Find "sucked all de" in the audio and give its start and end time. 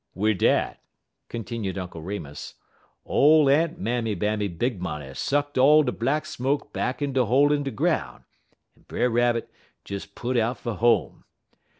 5.13-5.91